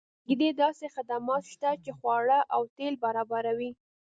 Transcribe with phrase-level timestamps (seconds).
[0.27, 3.71] نږدې داسې خدمات شته چې خواړه او تیل برابروي